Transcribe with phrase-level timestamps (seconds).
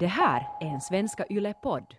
[0.00, 1.94] Det här är en Svenska Yle-podd.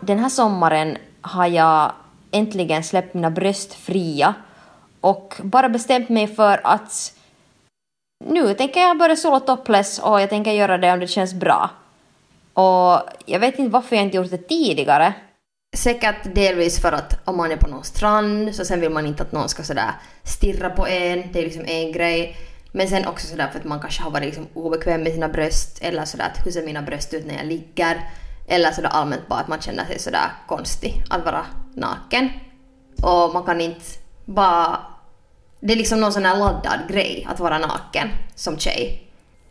[0.00, 1.92] Den här sommaren har jag
[2.30, 4.34] äntligen släppt mina bröst fria
[5.00, 7.17] och bara bestämt mig för att
[8.24, 11.70] nu tänker jag börja sola topless och jag tänker göra det om det känns bra.
[12.52, 15.12] Och jag vet inte varför jag inte gjort det tidigare.
[15.76, 19.22] Säkert delvis för att om man är på någon strand så sen vill man inte
[19.22, 19.90] att någon ska sådär
[20.22, 22.36] stirra på en, det är liksom en grej.
[22.72, 25.78] Men sen också sådär för att man kanske har varit liksom obekväm med sina bröst
[25.82, 28.10] eller sådär att hur ser mina bröst ut när jag ligger?
[28.48, 32.30] Eller sådär allmänt bara att man känner sig sådär konstig att vara naken.
[33.02, 33.86] Och man kan inte
[34.24, 34.78] bara...
[35.60, 39.02] Det är liksom någon sån här laddad grej att vara naken som tjej.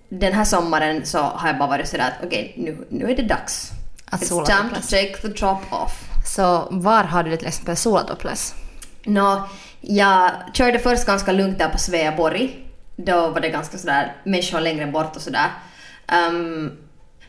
[0.09, 3.23] Den här sommaren så har jag bara varit sådär att okej nu, nu är det
[3.23, 3.71] dags.
[4.05, 4.89] Att It's time to topless.
[4.89, 6.09] take the top off.
[6.25, 8.55] Så var har du till exempel solatopless?
[9.03, 9.47] Nå,
[9.81, 12.65] jag körde först ganska lugnt där på Sveaborg.
[12.95, 15.51] Då var det ganska sådär människor längre bort och sådär.
[16.07, 16.71] Ehm,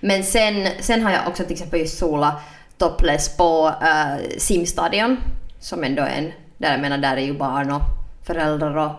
[0.00, 2.40] men sen, sen har jag också till exempel just sola
[2.78, 5.16] topless på uh, simstadion.
[5.60, 7.97] Som ändå är en, där jag menar där är ju barn och
[8.28, 8.92] föräldrar och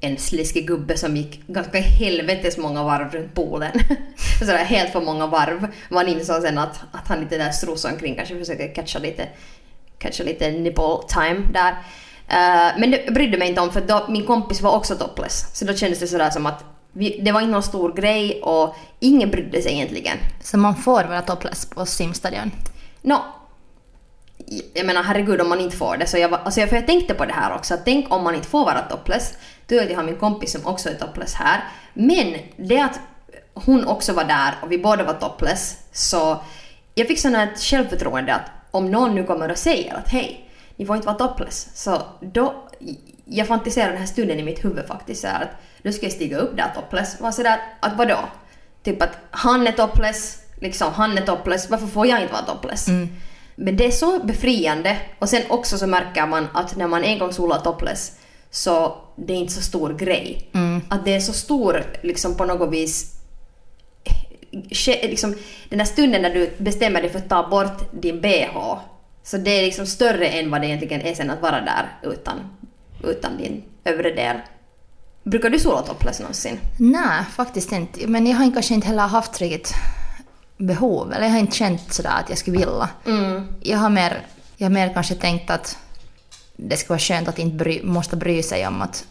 [0.00, 3.72] en sliskig gubbe som gick ganska helvetes många varv runt poolen.
[4.38, 5.68] Sådär helt för många varv.
[5.88, 9.28] Man insåg sen att, att han lite där strosade omkring kanske försökte catcha lite,
[9.98, 11.70] catcha lite nipple time där.
[12.28, 15.46] Eh, men det brydde mig inte om för då, min kompis var också topless.
[15.52, 18.76] Så då kändes det sådär som att vi, det var inte någon stor grej och
[19.00, 20.16] ingen brydde sig egentligen.
[20.40, 22.50] Så man får vara topless på simstadion?
[23.02, 23.24] Nå,
[24.74, 26.06] jag menar herregud om man inte får det.
[26.06, 28.34] Så jag, alltså jag, för jag tänkte på det här också, att tänk om man
[28.34, 29.34] inte får vara topless.
[29.66, 31.64] Tur att jag har min kompis som också är topless här.
[31.94, 33.00] Men det att
[33.54, 36.42] hon också var där och vi båda var topless, så
[36.94, 40.50] jag fick sån här ett självförtroende att om någon nu kommer och säger att hej,
[40.76, 42.68] ni får inte vara topless, så då
[43.24, 45.50] jag fantiserar den här stunden i mitt huvud faktiskt så här att
[45.82, 47.20] då ska jag stiga upp där topless.
[47.20, 48.18] Var sådär att vadå?
[48.82, 52.88] Typ att han är topless, liksom han är topless, varför får jag inte vara topless?
[52.88, 53.08] Mm.
[53.56, 57.18] Men det är så befriande och sen också så märker man att när man en
[57.18, 58.12] gång solar topless
[58.50, 60.50] så det är inte så stor grej.
[60.88, 63.14] Att det är så stor liksom på något vis
[65.02, 65.34] liksom,
[65.68, 68.78] den där stunden när du bestämmer dig för att ta bort din bh
[69.22, 72.40] så det är liksom större än vad det egentligen är sen att vara där utan,
[73.04, 74.36] utan din övre del.
[75.22, 76.58] Brukar du sola topless någonsin?
[76.78, 78.06] Nej, faktiskt inte.
[78.06, 79.74] Men jag har kanske inte heller haft riktigt
[80.56, 82.88] behov, eller jag har inte känt sådär att jag skulle vilja.
[83.60, 84.26] Jag, har mer,
[84.56, 85.78] jag har mer kanske tänkt att
[86.56, 89.04] det skulle vara skönt att inte bry, måste bry sig om att,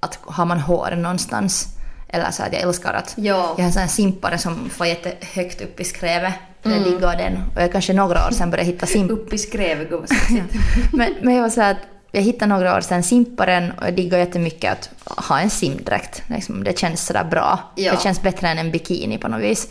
[0.00, 1.68] att har man hår någonstans.
[2.08, 3.54] Eller så att jag älskar att Ja.
[3.56, 6.34] jag har en sån simpare som får jättehögt upp i skrevet.
[6.62, 7.42] Jag diggar den.
[7.56, 10.54] Och jag kanske några år sedan började hitta simp Upp i skrevet, sexigt.
[10.92, 11.76] men, men jag var så att
[12.12, 16.22] jag hittade några år sedan simparen och jag diggar jättemycket att ha en simdräkt.
[16.26, 17.58] Liksom, det känns sådär bra.
[17.74, 17.92] Ja.
[17.92, 19.68] Det känns bättre än en bikini på något vis.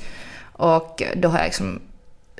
[0.59, 1.81] Och då har jag liksom...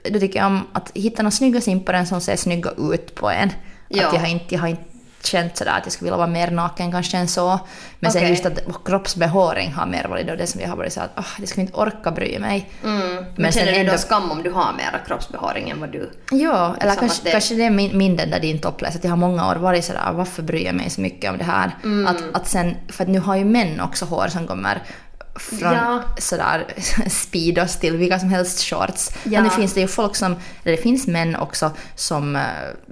[0.09, 3.50] Då tycker jag om att hitta några snygga simparen som ser snygga ut på en.
[3.88, 4.07] Ja.
[4.07, 4.84] Att jag har inte, jag har inte
[5.24, 7.59] känt sådär att jag skulle vilja vara mer naken kanske än så.
[8.00, 8.30] Men sen Okej.
[8.30, 11.25] just att kroppsbehåring har mer varit då det som jag har varit så att oh,
[11.40, 12.69] jag skulle inte orka bry mig.
[12.84, 13.25] Mm.
[13.35, 16.12] Men, sen känner du ändå- då skam om du har mera kroppsbehåring än vad du...
[16.31, 19.03] Ja, eller Som kanske det- kanske det är min, min den där din topless, att
[19.03, 21.72] jag har många år varit sådär, varför bryr jag mig så mycket om det här?
[21.84, 22.07] Mm.
[22.07, 24.81] Att, att sen, för att nu har ju män också hår som kommer
[25.39, 26.01] från Ja.
[26.17, 26.67] sådär
[27.09, 29.11] speedos till vilka som helst shorts.
[29.23, 29.41] Ja.
[29.41, 32.41] Nu finns det ju folk som, det finns män också som, eh,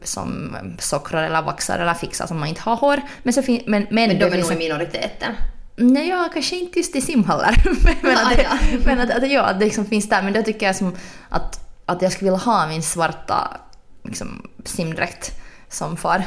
[0.03, 3.01] som sockrar eller vaxar eller fixar som man inte har hår.
[3.23, 5.33] Men, så fin, men, men, Men de är nog i en- minoriteten.
[5.75, 7.63] Nej, ja, kanske inte just i simhallar.
[8.03, 8.47] men att, det,
[8.85, 10.21] men att, att, ja, att det liksom finns där.
[10.21, 10.95] Men då tycker jag som
[11.29, 13.57] att, att jag skulle vilja ha min svarta
[14.03, 15.31] liksom, simdräkt
[15.69, 16.23] som far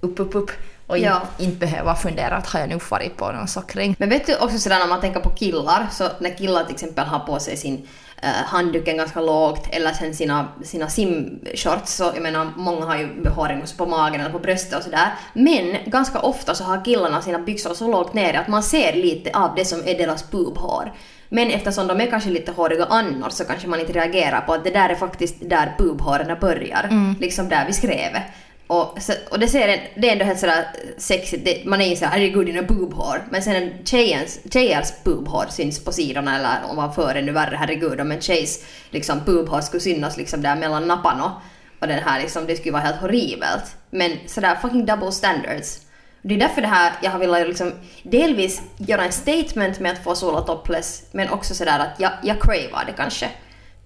[0.00, 0.50] upp, upp, upp.
[0.90, 1.20] Och in, Ja.
[1.38, 3.96] inte behöva fundera att har jag nu farit på någon sockring.
[3.98, 7.06] Men vet du också sådär när man tänker på killar, så när killar till exempel
[7.06, 12.22] har på sig sin uh, handduken ganska lågt eller sen sina, sina simshorts, så jag
[12.22, 15.14] menar många har ju behåring på magen eller på bröstet och sådär.
[15.32, 19.30] Men ganska ofta så har killarna sina byxor så lågt ner att man ser lite
[19.38, 20.92] av det som är deras pubhår.
[21.28, 24.64] Men eftersom de är kanske lite håriga annars så kanske man inte reagerar på att
[24.64, 27.14] det där är faktiskt där pubhåren börjar.
[27.20, 28.22] Liksom där vid skrevet.
[28.70, 30.66] Och, så, och det, ser en, det är ändå helt sådär
[30.98, 33.26] sexigt, det, man är ju såhär herregud dina boobhår.
[33.30, 38.12] Men sen en tjejens, tjejers boobhår syns på sidorna eller ovanför ännu värre herregud om
[38.12, 41.32] en tjejs liksom boobhår skulle synas liksom där mellan napparna.
[41.80, 43.76] Och den här liksom, det skulle vara helt horribelt.
[43.90, 45.80] Men sådär fucking double standards.
[46.22, 50.04] Det är därför det här, jag har velat liksom delvis göra en statement med att
[50.04, 53.30] få sola topless, men också sådär att jag, jag cravar det kanske.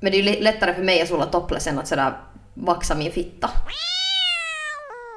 [0.00, 2.12] Men det är ju lättare för mig att sola topless än att sådär
[2.54, 3.50] vaxa min fitta.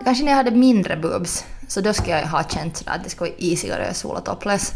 [0.03, 3.09] Kanske när jag hade mindre boobs, så då skulle jag ha känt sådär att det
[3.09, 4.73] skulle vara easigare att sola topless.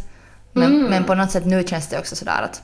[0.53, 0.89] Men, Mm.
[0.89, 2.63] men på något sätt nu känns det också sådär att,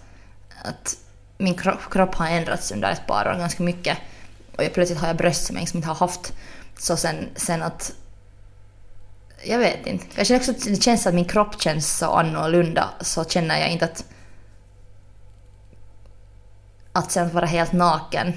[0.64, 0.98] att
[1.38, 3.98] min kropp, kropp har ändrats under ett par år ganska mycket.
[4.58, 6.34] Och jag, plötsligt har jag bröst som jag liksom inte har haft.
[6.78, 7.94] Så sen, sen att...
[9.44, 10.06] Jag vet inte.
[10.16, 14.06] Kanske också det känns att min kropp känns så annorlunda så känner jag inte att...
[16.94, 18.34] Att sen vara helt naken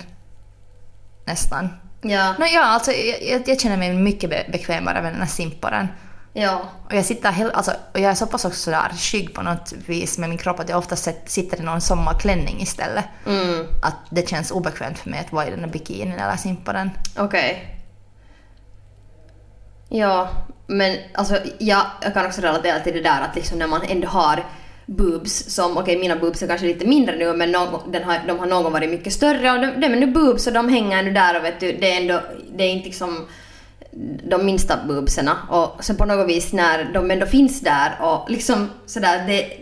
[1.24, 1.68] nästan.
[2.02, 5.88] Ja, No, ja, alltså, jag, jag- känner mig mycket be- bekvämare med den här simparen.
[6.32, 9.42] ja, Och jag, sitter hel, alltså, och jag är så pass också sådär skygg på
[9.42, 13.04] något vis med min kropp att jag ofta sett, sitter i någon sommarklänning istället.
[13.26, 16.90] mm, Att det känns obekvämt för mig att vara i den här bikinin eller simparen.
[17.18, 17.76] okej.
[19.88, 20.28] Ja,
[20.66, 24.08] men alltså jag, jag kan också relatera till det där att liksom när man ändå
[24.08, 24.44] har
[24.90, 28.38] boobs som, okej mina boobs är kanske lite mindre nu men någon, den har, de
[28.38, 31.02] har någon gång varit mycket större och de, de är nu boobs och de hänger
[31.02, 32.20] nu där och vet du, det är ändå,
[32.56, 33.26] det är inte liksom
[34.28, 38.70] de minsta boobsarna och sen på något vis när de ändå finns där och liksom
[38.86, 39.52] sådär det,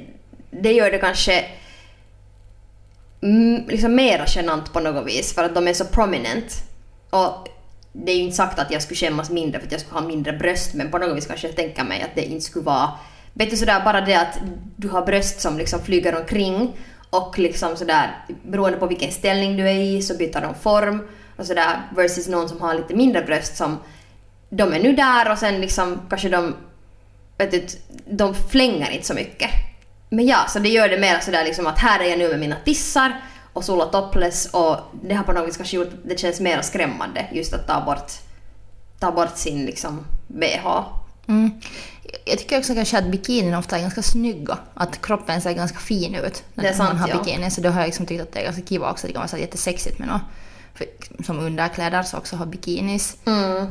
[0.50, 1.44] det gör det kanske
[3.68, 6.54] liksom mera genant på något vis för att de är så prominent.
[7.10, 7.48] Och
[7.92, 10.06] det är ju inte sagt att jag skulle skämmas mindre för att jag skulle ha
[10.06, 12.90] mindre bröst men på något vis kanske jag tänker mig att det inte skulle vara
[13.38, 14.38] Vet du sådär bara det att
[14.76, 16.76] du har bröst som liksom flyger omkring
[17.10, 21.46] och liksom sådär beroende på vilken ställning du är i så byter de form och
[21.46, 23.78] sådär versus någon som har lite mindre bröst som
[24.50, 26.54] de är nu där och sen liksom kanske de
[27.38, 27.66] vet du,
[28.10, 29.50] de flänger inte så mycket.
[30.08, 32.40] Men ja, så det gör det mer sådär liksom att här är jag nu med
[32.40, 33.20] mina tissar
[33.52, 37.26] och sola topless och det har på något vis kanske gjort det känns mer skrämmande
[37.32, 38.12] just att ta bort,
[39.00, 40.97] ta bort sin liksom bh.
[41.28, 41.50] Mm.
[42.24, 44.58] Jag tycker också kanske att bikinin ofta är ganska snygga.
[44.74, 47.22] Att kroppen ser ganska fin ut när Det är sant, man har ja.
[47.22, 47.50] bikini.
[47.50, 49.06] Så då har jag liksom tyckt att det är ganska kiva också.
[49.06, 50.22] Det kan vara så jättesexigt med något.
[50.74, 50.86] För,
[51.24, 53.16] som underkläder så också ha bikinis.
[53.26, 53.66] Mm.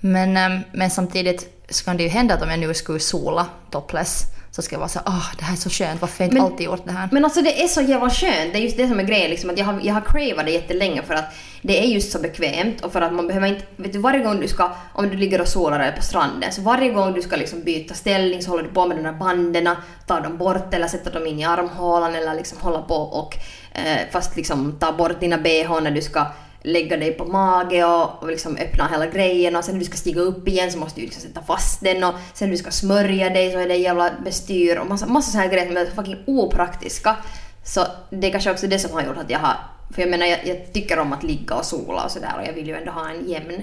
[0.00, 3.46] Men, ehm, men samtidigt så kan det ju hända att om jag nu skulle sola
[3.70, 4.22] topless
[4.56, 6.42] så ska jag vara så åh det här är så skönt, varför har jag inte
[6.42, 7.08] Men- alltid gjort det här?
[7.12, 8.52] Men alltså det är så jävla skönt.
[8.52, 9.30] Det är just det som är grejen.
[9.30, 12.18] Liksom, att jag, har, jag har cravat det jättelänge för att det är just så
[12.18, 13.62] bekvämt och för att man behöver inte...
[13.76, 14.70] Vet du, varje gång du ska...
[14.92, 17.94] Om du ligger och solar eller på stranden så varje gång du ska liksom byta
[17.94, 19.68] ställning så håller du på med de där banden,
[20.06, 23.36] tar dem bort eller sätter dem in i armhålan eller liksom hålla på och
[23.72, 26.26] eh, fast liksom ta bort dina bh när du ska
[26.66, 29.96] lägga dig på mage och, och liksom öppna hela grejen och sen när du ska
[29.96, 32.70] stiga upp igen så måste du liksom sätta fast den och sen när du ska
[32.70, 35.86] smörja dig så är det jävla bestyr och massa, massa sådana här grejer som är
[35.86, 37.16] fucking opraktiska.
[37.64, 39.54] Så det är kanske också det som har gjort att jag har...
[39.94, 42.52] För jag menar jag, jag tycker om att ligga och sola och sådär och jag
[42.52, 43.62] vill ju ändå ha en jämn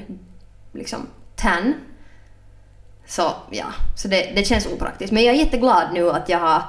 [0.73, 1.73] liksom tan.
[3.07, 3.65] Så ja,
[3.95, 5.11] så det, det känns opraktiskt.
[5.13, 6.61] Men jag är jätteglad nu att jag har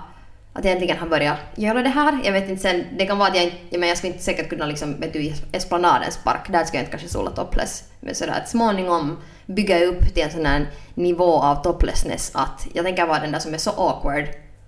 [0.54, 2.18] att jag äntligen har börjat göra det här.
[2.24, 4.48] Jag vet inte sen, det kan vara att jag inte, jag, jag skulle inte säkert
[4.48, 7.84] kunna liksom, vet du, i Esplanadens park, där ska jag inte kanske sola topless.
[8.00, 9.16] Men sådär att småningom
[9.46, 13.38] bygga upp till en sån här nivå av toplessness att jag tänker vara den där
[13.38, 14.24] som är så awkward,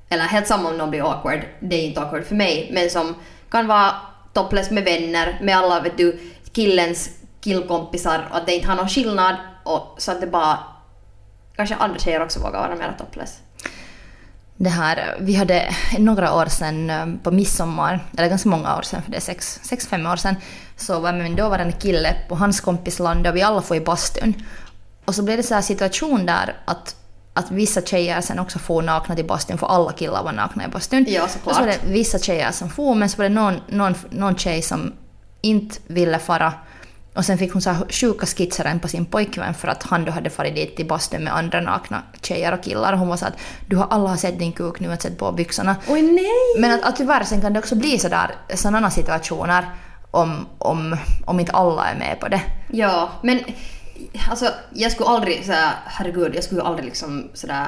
[0.09, 3.15] eller helt samma om någon blir awkward, det är inte awkward för mig, men som
[3.51, 3.93] kan vara
[4.33, 6.19] topless med vänner, med alla vet du,
[6.53, 7.11] killens
[7.41, 10.59] killkompisar och att det inte har någon skillnad och så att det bara
[11.57, 13.41] kanske andra tjejer också vågar vara mer topless.
[14.59, 19.03] Det här, vi hade några år sedan eh, på midsommar, eller ganska många år sedan
[19.03, 20.37] för det är sex, sex fem år sedan,
[20.77, 24.35] så var min dåvarande kille på hans kompisland och vi alla får i bastun.
[25.05, 26.97] Och så blev det så här situation där att,
[27.33, 30.69] att vissa tjejer sen också får nakna till bastun för alla killar var nakna i
[30.69, 31.05] bastun.
[31.09, 31.61] Ja, Och så såklart.
[31.61, 34.93] var det vissa tjejer som får men så var det någon, någon, någon tjej som
[35.41, 36.53] inte ville fara
[37.17, 40.31] och sen fick hon så sjuka skitser på sin pojkvän för att han då hade
[40.31, 43.39] farit dit till bastun med andra nakna tjejer och killar och hon var så att
[43.67, 45.77] du har alla sett din kuk nu, att sett på byxorna.
[45.89, 46.61] Oj nej!
[46.61, 49.65] Men att, att tyvärr sen kan det också bli sådär, sådana situationer
[50.11, 50.97] om, om,
[51.27, 52.41] om inte alla är med på det.
[52.73, 53.41] Ja, men
[54.31, 57.67] alltså jag skulle aldrig såhär, herregud, jag skulle aldrig liksom sådär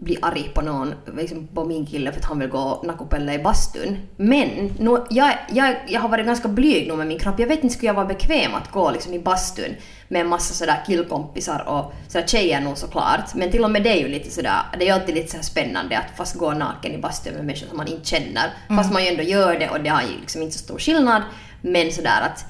[0.00, 3.38] bli arg på någon, liksom på min kille för att han vill gå nakupelle i
[3.38, 3.98] bastun.
[4.16, 7.38] Men nu, jag, jag, jag har varit ganska blyg nu med min kropp.
[7.38, 9.76] Jag vet inte, skulle jag vara bekväm att gå liksom i bastun
[10.08, 13.34] med en massa sådär killkompisar och sådär tjejer nog såklart.
[13.34, 15.44] Men till och med det är ju lite sådär, det är ju alltid lite sådär
[15.44, 18.52] spännande att fast gå naken i bastun med människor som man inte känner.
[18.68, 21.22] Fast man ju ändå gör det och det har ju liksom inte så stor skillnad.
[21.62, 22.44] Men sådär att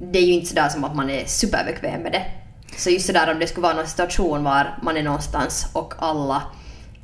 [0.00, 2.24] det är ju inte sådär som att man är superbekväm med det.
[2.76, 6.42] Så just sådär om det skulle vara någon situation var man är någonstans och alla,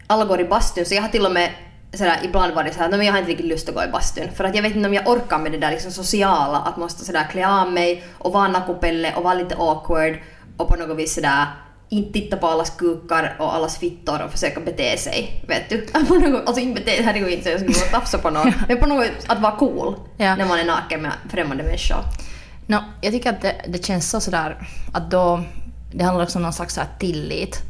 [0.06, 0.84] alla går i bastun.
[0.86, 1.50] Så jag har till och med
[1.94, 4.28] sådär, ibland varit såhär, "Nej, men jag har inte riktigt lust att gå i bastun.
[4.36, 7.04] För att jag vet inte om jag orkar med det där liksom sociala, att måste
[7.04, 10.14] sådär klä av mig och vara nakupelle och vara lite awkward
[10.56, 11.46] och på något vis sådär
[11.88, 15.44] inte titta på allas kukar och allas fittor och försöka bete sig.
[15.48, 15.80] Vet du?
[16.08, 18.52] På något, alltså inte bete herregud inte så jag skulle gå och tafsa på någon.
[18.68, 20.36] Men på något att vara cool Ja.
[20.36, 21.96] när man är naken med främmande människor.
[22.66, 24.56] No, jag tycker att det, det känns så sådär
[24.94, 25.42] att då,
[25.92, 27.62] det handlar också om någon slags tillit.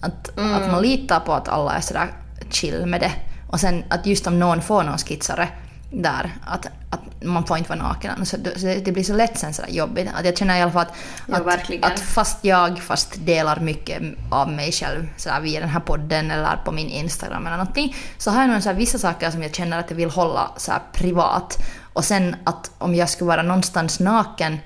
[0.00, 2.12] Att, att man litar på att alla är sådär
[2.50, 3.12] chill med det.
[3.50, 5.48] Och sen att just om någon får någon skitsare
[5.92, 8.26] där, att, att man får inte vara naken.
[8.26, 10.08] Så det, blir så lätt sen sådär jobbigt.
[10.14, 10.94] Att jag känner i alla fall att,
[11.26, 15.80] Ja, att, att fast jag fast delar mycket av mig själv sådär via den här
[15.80, 19.54] podden eller på min Instagram eller någonting, så har jag nog vissa saker som jag
[19.54, 20.50] känner att jag vill hålla
[20.92, 21.58] privat.
[21.92, 24.58] Och sen att om jag skulle vara någonstans naken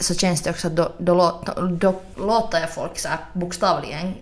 [0.00, 4.14] så känns det också att då, då, då låter jag folk så här bokstavligen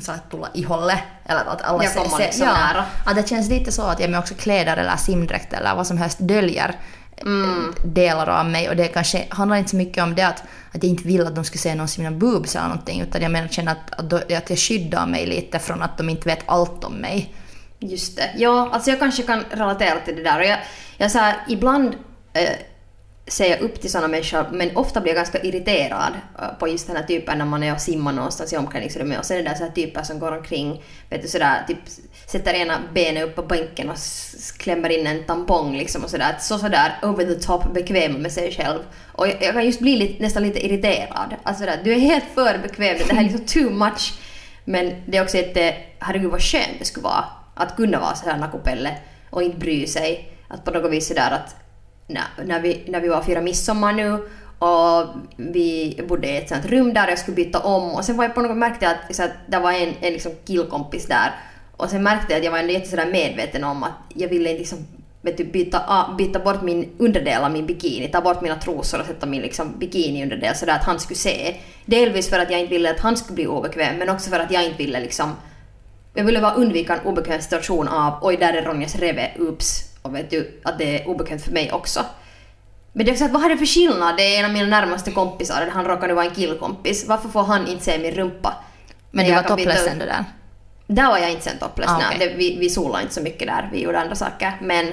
[0.00, 0.98] så här tulla i hållet.
[1.26, 2.84] Eller att alla Jag ser- ser- liksom nära.
[3.06, 5.98] Att det känns lite så att jag med också kläder eller simdräkt eller vad som
[5.98, 6.74] helst döljer
[7.22, 7.74] Mm.
[7.78, 8.68] eh, delar av mig.
[8.68, 10.38] Och det kanske handlar inte så mycket om det att,
[10.72, 13.00] att jag inte vill att de ska se någon mina boobs eller någonting.
[13.00, 16.08] Utan jag menar känner att, att, då, att jag skyddar mig lite från att de
[16.08, 17.34] inte vet allt om mig.
[17.78, 18.30] Just det.
[18.36, 20.38] Ja, alltså jag kanske kan relatera till det där.
[20.38, 20.58] Och jag,
[20.96, 21.94] jag så här, ibland
[22.32, 22.48] eh,
[23.26, 26.86] ser jag upp till sådana människor, men ofta blir jag ganska irriterad eh, på just
[26.86, 29.48] den här typen när man är och simmar någonstans i omklädningsrummet och sen är det
[29.48, 31.78] där så här typer som går omkring, vet du sådär, typ
[32.26, 33.96] sätter ena benet upp på bänken och
[34.58, 36.36] klämmer in en tampong liksom och sådär.
[36.40, 38.80] Så sådär over the top bekväm med sig själv.
[39.12, 41.34] Och jag, jag kan just bli lite, nästan lite irriterad.
[41.42, 44.14] Alltså där, du är helt för bekväm, det här är liksom too much.
[44.64, 48.36] Men det är också jätte, herregud vad skönt det skulle vara att kunna vara sådär
[48.36, 48.96] nakupelle
[49.30, 50.30] och inte bry sig.
[50.48, 51.63] Att på något vis sådär att
[52.06, 54.18] när, vi, när vi var och firade midsommar nu
[54.58, 55.06] och
[55.36, 58.34] vi bodde i ett sånt rum där jag skulle byta om och sen var jag
[58.34, 61.32] på något märkte jag att, så att det var en, en liksom killkompis där
[61.76, 64.58] och sen märkte jag att jag var ändå jättesådär medveten om att jag ville inte
[64.58, 64.78] liksom
[65.22, 69.06] vet du, byta, byta bort min underdel av min bikini, ta bort mina trosor och
[69.06, 71.56] sätta min liksom bikini-underdel sådär att han skulle se.
[71.84, 74.50] Delvis för att jag inte ville att han skulle bli obekväm men också för att
[74.50, 75.32] jag inte ville liksom
[76.14, 79.93] jag ville bara undvika en obekväm situation av oj där är Ronjas reve, oops.
[80.04, 82.04] Och vet du att det är obekvämt för mig också.
[82.92, 84.16] Men det är också att vad har det för skillnad?
[84.16, 87.04] Det är en av mina närmaste kompisar, han råkar nu vara en killkompis.
[87.08, 88.54] Varför får han inte se min rumpa?
[89.10, 90.24] Men du jag var topless ändå där.
[90.86, 92.16] Där var jag inte sen topless, Ah, okej.
[92.18, 94.52] det, vi, vi solade inte så mycket där, vi gjorde andra saker.
[94.62, 94.86] Men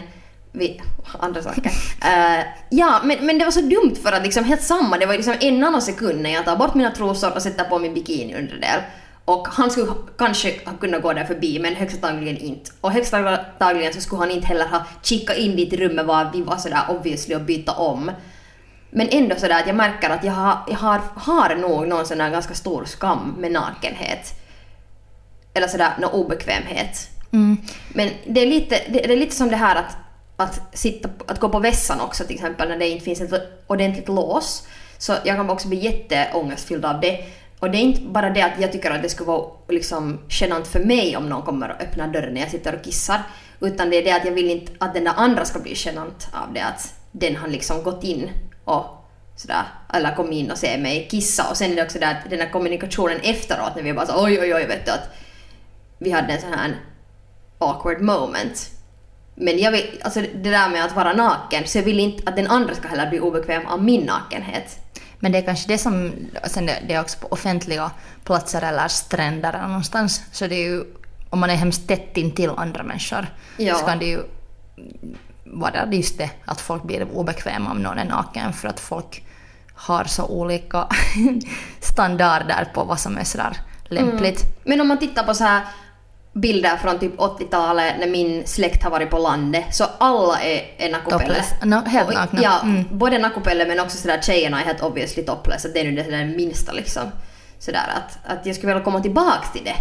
[0.52, 0.82] vi,
[1.20, 1.72] andra saker.
[2.06, 5.14] Eh, ja, men, men det var så dumt för att liksom helt samma, det var
[5.14, 8.80] liksom en nanosekund när jag tar bort mina trosor och sätter på min bikini underdel.
[9.32, 12.72] Och han skulle kanske ha kunnat gå där förbi men högst antagligen inte.
[12.82, 16.30] Och högst antagligen så skulle han inte heller ha kikat in dit i rummet var
[16.34, 18.12] vi var sådär obviously och byta om.
[18.90, 22.18] Men ändå sådär att jag märker att jag har, jag har, har nog någon sån
[22.18, 24.34] där ganska stor skam med nakenhet.
[25.54, 27.10] Eller sådär någon obekvämhet.
[27.32, 27.58] Mm.
[27.94, 29.98] Men det är lite, det, det är lite som det här att,
[30.38, 34.08] att, sitta, att gå på vässan också till exempel när det inte finns ett ordentligt
[34.08, 34.68] lås.
[34.98, 37.26] Så jag kan också bli jätteångestfylld av det.
[37.62, 40.68] Och det är inte bara det att jag tycker att det skulle vara liksom genant
[40.68, 43.22] för mig om någon kommer och öppnar dörren när jag sitter och kissar.
[43.60, 46.28] Utan det är det att jag vill inte att den där andra ska bli genant
[46.32, 48.30] av det att den har liksom gått in
[48.64, 48.86] och
[49.36, 49.64] sådär,
[49.94, 51.50] eller kom in och se mig kissa.
[51.50, 54.26] Och sen är det också det att den här kommunikationen efteråt när vi bara så
[54.26, 55.10] oj oj oj vet du att
[55.98, 56.76] vi hade en sån här
[57.58, 58.70] awkward moment.
[59.36, 62.36] Men jag vill, alltså det där med att vara naken, så jag vill inte att
[62.36, 64.80] den andra ska heller bli obekväm av min nakenhet.
[65.24, 66.12] Men det är kanske det som,
[66.46, 67.92] sen det, det är också på offentliga
[68.24, 70.84] platser eller stränder eller någonstans, så det är ju,
[71.30, 73.76] om man är hemskt tätt intill andra människor, Ja.
[73.76, 74.20] så kan det ju
[75.46, 79.24] vara just det, att folk blir obekväma om någon är naken för att folk
[79.74, 80.88] har så olika
[81.80, 84.44] standarder på vad som är sådär lämpligt.
[84.64, 85.62] Men om man tittar på så här
[86.34, 90.92] bilder från typ 80-talet när min släkt har varit på landet, så alla är, är
[90.92, 91.44] nakupelle.
[91.64, 92.42] No, helt Och- nakna.
[92.44, 92.84] Ja, Mm.
[92.92, 96.26] både nakupelle men också sådär tjejerna är helt obviously topless, det är nu det sådär
[96.38, 97.04] minsta liksom.
[97.60, 99.76] Sådär att, att jag skulle vilja komma tillbaks till det.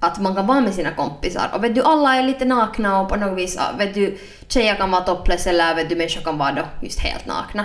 [0.00, 3.08] Att man kan vara med sina kompisar och vet du alla är lite nakna och
[3.08, 4.18] på något vis, vet du
[4.48, 7.64] tjejer kan vara topless eller vet du människor kan vara då just helt nakna.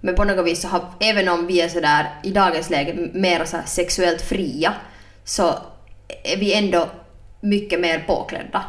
[0.00, 3.44] Men på något vis så har, även om vi är sådär i dagens läge mer
[3.44, 4.72] så sexuellt fria
[5.24, 5.54] så
[6.24, 6.88] är vi ändå
[7.44, 8.64] mycket mer påklädda.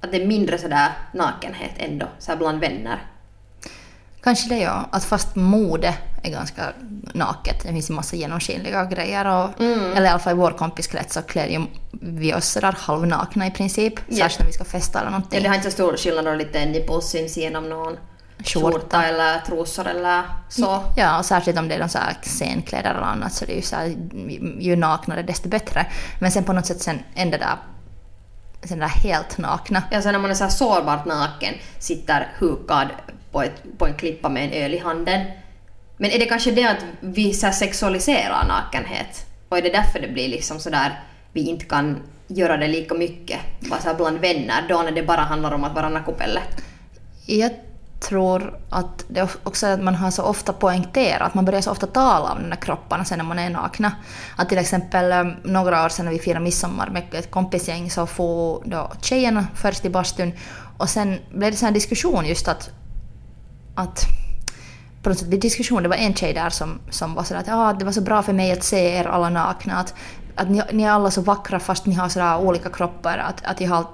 [0.00, 2.98] Att det är mindre sådär nakenhet ändå, så bland vänner.
[4.22, 6.62] Kanske det ja, att fast mode är ganska
[7.14, 7.62] naket.
[7.62, 9.92] Det finns ju massa genomskinliga grejer och, Mm.
[9.92, 13.94] eller i alla fall i vår kompiskrets så klär vi oss sådär halvnakna i princip.
[14.08, 14.16] Ja.
[14.16, 15.42] Särskilt när vi ska festa eller Ja, någonting.
[15.42, 17.96] det har inte så stor skillnad om lite nipples syns genom någon
[18.44, 19.04] Skjorta.
[19.04, 20.82] eller trosor eller så.
[20.96, 23.56] Ja, och särskilt om det är de så här scenkläder eller annat så det är
[23.56, 23.94] ju så här,
[24.60, 25.86] ju naknare desto bättre.
[26.20, 27.56] Men sen på något sätt sen ända där,
[28.62, 29.82] sen där helt nakna.
[29.90, 32.88] Ja, så när man är så här sårbart naken, sitter hukad
[33.32, 35.26] på, ett, på en klippa med en öl i handen.
[35.96, 39.26] Men är det kanske det att vi så sexualiserar nakenhet?
[39.48, 41.00] Och är det därför det blir liksom sådär,
[41.32, 45.20] vi inte kan göra det lika mycket, bara så bland vänner, då när det bara
[45.20, 46.42] handlar om att vara nakupelle?
[47.26, 47.50] Jag
[48.08, 51.70] tror att det också är att man har så ofta poängterat, att man börjar så
[51.70, 53.92] ofta tala om de där kropparna sen när man är nakna.
[54.36, 58.06] Att till exempel eh, några år sedan när vi firade midsommar med ett kompisgäng så
[58.06, 60.32] får då tjejerna först i bastun
[60.78, 62.70] och sen blev det så här diskussion just att,
[63.74, 64.04] att
[65.02, 67.48] på något sätt vid diskussion, det var en tjej där som, som var sådär att
[67.48, 69.76] ah, det var så bra för mig att se er alla nakna.
[69.76, 69.94] Att,
[70.34, 73.18] att ni, ni är alla så vackra fast ni har sådär olika kroppar.
[73.18, 73.86] Att, att jag har,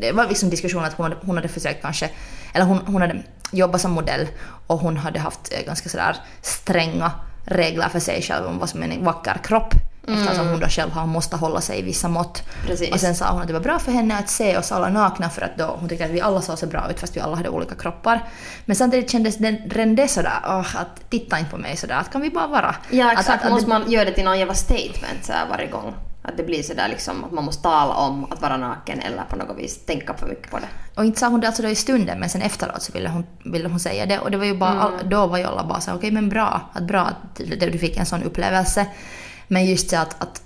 [0.00, 2.10] det var liksom diskussion att hon hon hade försökt kanske,
[2.52, 4.28] eller hon, hon hade jobbat som modell
[4.66, 7.10] och hon hade haft eh, ganska sådär stränga
[7.44, 9.74] regler för sig själv om vad som är en vacker kropp.
[10.08, 12.42] Eftersom hon då själv har måste hålla sig i vissa mått.
[12.66, 12.90] Precis.
[12.94, 15.30] Och sen sa hon att det var bra för henne att se oss alla nakna
[15.30, 17.36] för att då hon tyckte att vi alla såg så bra ut fast vi alla
[17.36, 18.24] hade olika kroppar.
[18.64, 22.12] Men samtidigt kändes den redan det sådär, åh, att titta inte på mig sådär, att
[22.12, 22.74] kan vi bara vara?
[22.90, 25.32] Ja Att- exakt, att- att måste det- man göra det till någon jävla statement så
[25.50, 25.94] varje gång?
[26.28, 29.36] Att det blir sådär liksom att man måste tala om att vara naken eller på
[29.36, 30.68] något vis tänka för mycket på det.
[30.94, 33.26] Och inte sa hon det alltså då i stunden men sen efteråt så ville hon,
[33.44, 35.08] ville hon säga det och det var ju bara, Mm.
[35.08, 38.06] då var ju alla bara så okej men bra, att bra att du fick en
[38.06, 38.86] sån upplevelse.
[39.48, 40.42] Men just det att, att,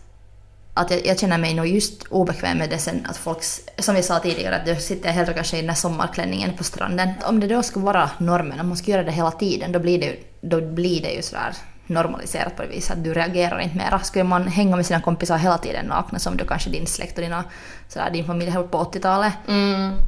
[0.74, 3.38] att jag, jag känner mig nog just obekväm med det sen att folk,
[3.78, 7.08] som vi sa tidigare, att du sitter hellre kanske i den där sommarklänningen på stranden.
[7.24, 10.00] Om det då skulle vara normen, om man skulle göra det hela tiden, då blir
[10.00, 11.54] det ju, då blir det ju sådär
[11.86, 13.98] normaliserat på det viset att du reagerar inte mera.
[13.98, 17.24] Skulle man hänga med sina kompisar hela tiden nakna som då kanske din släkt och
[17.24, 17.44] dina,
[17.88, 19.32] sådär, din familj höll på 80-talet.
[19.48, 19.98] Mm.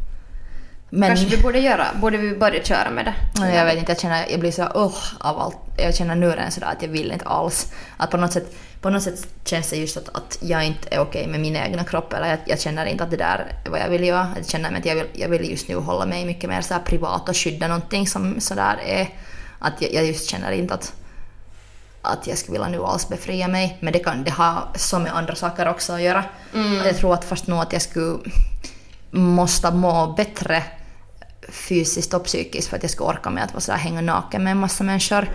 [0.97, 3.15] Men, Kanske vi borde göra, borde vi börja köra med det?
[3.41, 5.57] Nej, Jag vet inte, jag känner, jag blir så oh, av allt.
[5.77, 7.73] Jag känner nu redan sådär att jag vill inte alls.
[7.97, 10.99] Att på något sätt, på något sätt känns det just att, att jag inte är
[10.99, 12.13] okej med min egna kropp.
[12.13, 14.29] Eller jag, jag känner inte att det där är vad jag vill göra.
[14.37, 16.81] Jag känner att jag vill, jag vill just nu hålla mig mycket mer så här
[16.81, 19.09] privat och skydda någonting som sådär är...
[19.59, 20.93] Att jag, jag just känner inte att,
[22.05, 23.79] att jag skulle vilja nu alls befria mig.
[23.81, 26.19] Men det kan det ha så med andra saker också att göra.
[26.19, 28.19] Att Jag tror att fast nog att jag skulle
[29.11, 30.63] måste må bättre
[31.49, 34.51] fysiskt och psykiskt för att jag ska orka med att vara sådär hänga naken med
[34.51, 35.29] en massa människor.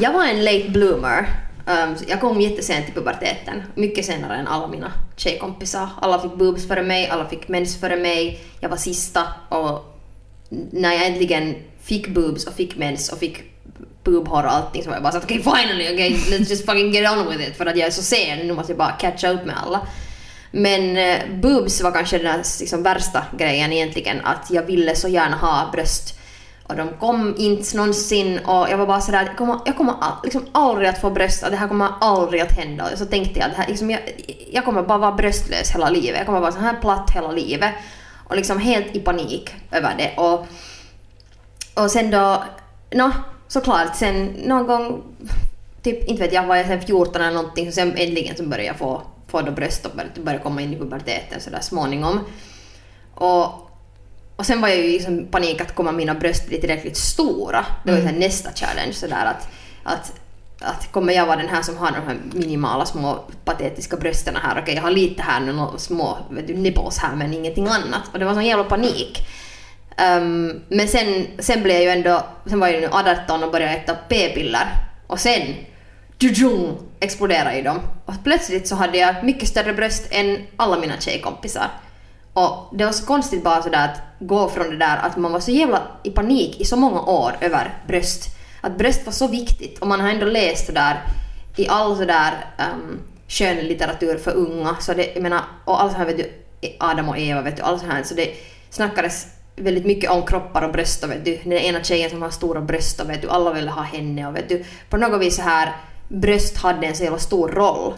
[0.00, 1.28] Jag var en late bloomer.
[1.66, 3.62] Um, jag kom jättesent i puberteten.
[3.74, 5.88] Mycket senare än alla mina tjejkompisar.
[6.00, 8.40] Alla fick boobs före mig, alla fick mens före mig.
[8.60, 9.98] Jag var sista och
[10.70, 13.55] när jag äntligen fick boobs och fick mens och fick
[14.06, 14.84] pubhår och allting liksom.
[14.84, 17.48] så var jag bara såhär okej okay, finally, okay, let's just fucking get on with
[17.48, 19.80] it för att jag är så sen, nu måste jag bara catcha upp med alla.
[20.50, 25.36] Men eh, boobs var kanske den liksom, värsta grejen egentligen, att jag ville så gärna
[25.36, 26.18] ha bröst.
[26.62, 30.16] Och de kom inte någonsin och jag var bara sådär, jag kommer, jag kommer all,
[30.24, 32.84] liksom aldrig att få bröst, och det här kommer aldrig att hända.
[32.92, 34.00] Och så tänkte jag, det här, liksom, jag,
[34.52, 37.72] jag kommer bara vara bröstlös hela livet, jag kommer vara så här platt hela livet.
[38.28, 40.14] Och liksom helt i panik över det.
[40.16, 40.46] Och,
[41.84, 42.44] och sen då,
[42.94, 43.12] no,
[43.48, 45.02] såklart sen någon gång,
[45.82, 48.64] typ inte vet jag, var jag sen 14 eller någonting, så sen äntligen så började
[48.64, 52.20] jag få, få då bröst och började, började komma in i puberteten sådär småningom.
[53.14, 53.44] Och,
[54.36, 57.66] och sen var jag ju liksom panik att kommer mina bröst bli tillräckligt stora?
[57.84, 58.20] Det var ju mm.
[58.20, 59.48] nästa challenge sådär att,
[59.82, 60.12] att
[60.60, 64.60] att kommer jag vara den här som har de här minimala små patetiska brösten här,
[64.62, 68.02] okej jag har lite här nu, små vet du, nipples här men ingenting annat.
[68.12, 69.26] Och det var sån jävla panik.
[69.98, 73.72] Um, men sen, sen blev jag ju ändå, sen var jag ju 18 och började
[73.72, 74.66] äta p-piller.
[75.06, 75.54] Och sen,
[76.18, 77.80] tjung, exploderade ju de.
[78.04, 81.70] Och plötsligt så hade jag mycket större bröst än alla mina tjejkompisar.
[82.32, 85.40] Och det var så konstigt bara sådär att gå från det där att man var
[85.40, 88.28] så jävla i panik i så många år över bröst.
[88.60, 91.00] Att bröst var så viktigt och man har ändå läst sådär
[91.56, 94.76] i all sådär um, ehm, skönlitteratur för unga.
[94.80, 96.32] Så det, jag menar, och allt så här vet du,
[96.80, 98.02] Adam och Eva vet du, allt så här.
[98.02, 98.34] Så det
[98.70, 102.30] snackades väldigt mycket om kroppar och bröst och vet du, den ena tjejen som har
[102.30, 105.36] stora bröst och vet du, alla ville ha henne och vet du, på något vis
[105.36, 105.76] så här
[106.08, 107.94] bröst hade en så jävla stor roll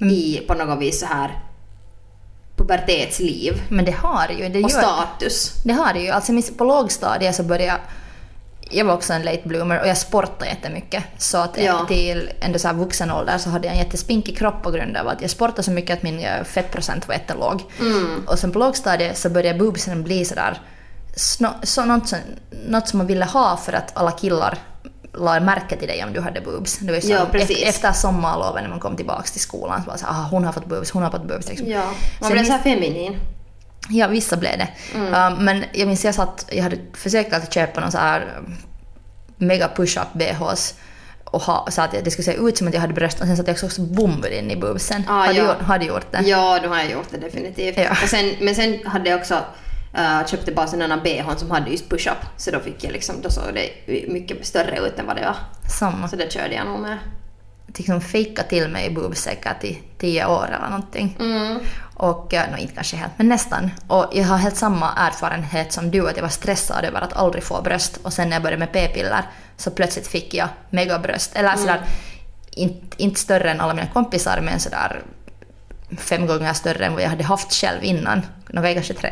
[0.00, 0.14] mm.
[0.14, 1.38] i på något vis så här
[2.56, 3.62] pubertetsliv.
[3.68, 4.48] Men det har ju.
[4.48, 5.52] Det och gör, status.
[5.64, 6.10] Det har det ju.
[6.10, 7.78] Alltså på lågstadiet så började jag
[8.70, 11.04] jag var också en late bloomer och jag sportade jättemycket.
[11.18, 11.84] Så att Ja.
[11.88, 15.08] till ändå så här vuxen ålder så hade jag en jättespinkig kropp på grund av
[15.08, 17.62] att jag sportade så mycket att min eh, fettprocent var jättelåg.
[17.80, 18.24] Mm.
[18.26, 20.60] Och sen på lågstadiet så började boobsen bli sådär,
[21.16, 22.18] sno- så något, som,
[22.66, 24.58] något som man ville ha för att alla killar
[25.12, 26.78] la märke till dig om du hade boobs.
[26.78, 29.86] Det var ju så, Ja, efter, efter sommarloven när man kom tillbaks till skolan så
[29.86, 31.48] var det så aha, hon har fått boobs, hon har fått boobs.
[31.48, 31.68] Liksom.
[31.68, 33.16] Ja, man blev så här feminin.
[33.88, 34.68] Ja, vissa blev det.
[34.94, 38.56] Uh, men jag minns jag satt, jag hade försökt alltid köpa någon så här um,
[39.36, 40.74] mega push-up BHs
[41.24, 43.36] och ha, så att det skulle se ut som att jag hade bröst och sen
[43.36, 45.04] satte jag också bomull in i boobsen.
[45.08, 45.44] Ah, har, du ja.
[45.44, 46.22] gjort, har du gjort det?
[46.22, 47.76] Ja, då har jag gjort det definitivt.
[47.76, 47.90] Ja.
[47.90, 49.44] Och sen, men sen hade jag också
[49.98, 52.18] uh, köpte bara sådana bhn som hade just push-up.
[52.36, 53.70] Så då fick jag liksom, då såg det
[54.08, 55.36] mycket större ut än vad det var.
[55.70, 56.08] Samma.
[56.08, 56.98] Så det körde jag nog med.
[57.66, 61.16] liksom fejkat till mig boobs säkert i tio år eller någonting.
[61.96, 63.70] Och, eh, no, inte kanske helt, men nästan.
[63.86, 67.44] Och jag har helt samma erfarenhet som du, att jag var stressad över att aldrig
[67.44, 67.96] få bröst.
[68.02, 69.22] Och sen när jag började med p-piller
[69.56, 71.36] så plötsligt fick jag megabröst.
[71.36, 71.80] Eller sådär,
[72.50, 75.02] inte, inte större än alla mina kompisar, men sådär
[75.98, 78.22] fem gånger större än vad jag hade haft själv innan.
[78.54, 79.10] Några kanske tre.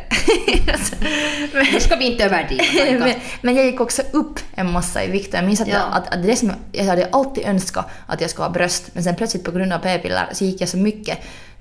[1.73, 2.63] Nu ska vi inte överdriva.
[3.05, 5.33] men, men jag gick också upp en massa i vikt.
[5.33, 5.73] Jag minns att, Ja.
[5.73, 8.83] jag, att, att det som jag, jag hade alltid önskat att jag skulle ha bröst,
[8.93, 11.17] men sen plötsligt på grund av p-piller så gick jag så mycket,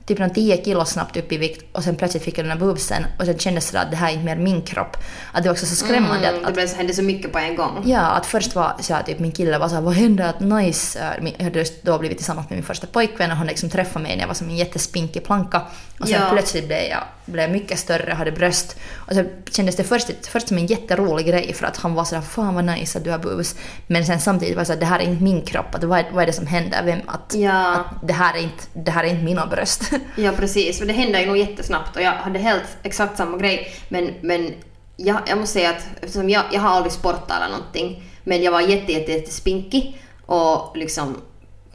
[0.06, 2.58] typ någon 10 kilo snabbt upp i vikt och sen plötsligt fick jag den här
[2.58, 4.96] boobsen och sen kändes det att det här är inte mer min kropp.
[5.32, 7.38] Att det var också så skrämmande Mm, att, det blev så, hände så mycket på
[7.38, 7.82] en gång.
[7.86, 10.40] Ja, att först var så här, typ min kille var så här, vad hände att
[10.40, 13.70] nice, min- jag hade just då blivit tillsammans med min första pojkvän och han liksom
[13.70, 15.62] träffade mig när jag var som en jättespinkig planka.
[16.00, 16.28] Och sen Ja.
[16.32, 18.76] plötsligt blev jag blev mycket större, hade bröst.
[18.94, 22.22] Och så kändes det först, först som en jätterolig grej för att han var sådär
[22.22, 23.56] fan vad nice att du har boobs.
[23.86, 25.98] Men sen samtidigt var det så att det här är inte min kropp, att vad,
[25.98, 26.82] är, vad är det som händer?
[26.84, 27.72] Vem, att, Ja.
[27.74, 29.82] att det, här är inte, det här är inte mina bröst.
[30.16, 33.72] Ja precis, för det hände ju nog jättesnabbt och jag hade helt exakt samma grej.
[33.88, 34.54] Men, men
[34.96, 38.52] jag, jag måste säga att eftersom jag, jag har aldrig sportat eller någonting, men jag
[38.52, 41.16] var jätte, jätte, jätte spinkig och liksom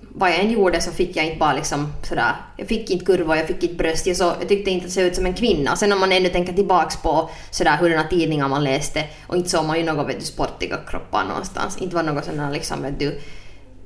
[0.01, 3.35] vad jag än gjorde så fick jag inte bara liksom sådär, jag fick inte kurvor,
[3.35, 5.33] jag fick inte bröst, jag, så, jag tyckte inte att jag såg ut som en
[5.33, 5.75] kvinna.
[5.75, 9.65] Sen om man ännu tänker tillbaks på sådär hurdana tidningar man läste och inte såg
[9.65, 11.77] man ju några vet du, sportiga kroppar någonstans.
[11.77, 13.19] Inte var något sådana liksom vet du,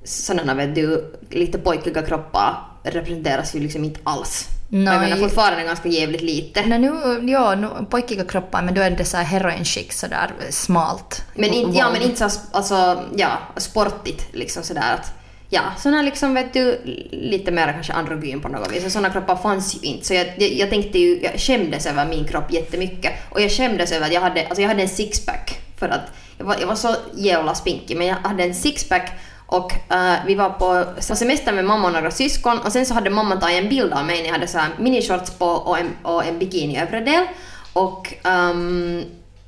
[0.03, 4.47] sådana vet du, lite pojkiga kroppar representeras ju liksom inte alls.
[4.69, 4.93] Nej.
[4.93, 6.65] Jag menar fortfarande ganska jävligt lite.
[6.65, 10.31] Nej, nu, ja, nu, pojkiga kroppar, men då är det så här heroin chic, sådär
[10.49, 11.23] smalt.
[11.35, 15.20] Men inte, ja, men inte så alltså, ja, sportigt liksom sådär att
[15.53, 18.93] Ja, såna liksom vet du, lite mer kanske androgyn på något vis.
[18.93, 20.05] Såna kroppar fanns ju inte.
[20.05, 23.13] Så jag, jag, jag tänkte ju, jag skämdes över min kropp jättemycket.
[23.29, 25.59] Och jag skämdes över att jag hade, alltså jag hade en sixpack.
[25.77, 26.01] För att
[26.37, 29.11] jag var, jag var så jävla spinkig, men jag hade en sixpack
[29.45, 33.09] och uh, vi var på semester med mamma och några syskon och sen så hade
[33.09, 35.89] mamma tagit en bild av mig när jag hade så här minishorts på och en,
[36.03, 37.25] och en bikini övre del.
[37.73, 39.03] Och um,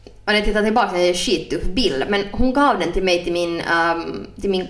[0.06, 2.92] och när jag tittar tillbaka så är det en skittuff bild, men hon gav den
[2.92, 4.68] till mig till min, um, till min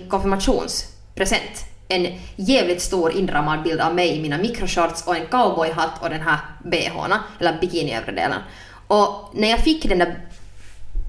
[1.14, 1.64] present.
[1.88, 6.20] En jävligt stor inramad bild av mig i mina mikroshorts och en cowboyhatt och den
[6.20, 8.40] här bhna, eller bikini övre delen.
[8.86, 10.18] Och när jag fick den där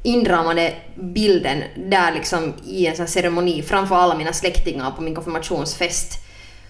[0.03, 5.15] inramade bilden där liksom i en sån här ceremoni framför alla mina släktingar på min
[5.15, 6.25] konfirmationsfest.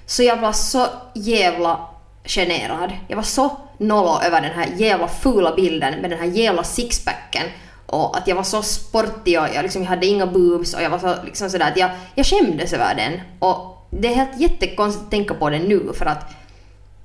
[0.05, 1.87] Så jag var så jävla
[2.25, 2.91] generad.
[3.07, 7.43] Jag var så nollo över den här jävla fula bilden med den här jävla sixpacken.
[7.85, 10.89] Och att jag var så sportig och jag, liksom, jag hade inga boobs och jag
[10.89, 13.21] var så liksom sådär att jag, jag skämdes över den.
[13.39, 16.31] Och det är helt jättekonstigt att tänka på det nu för att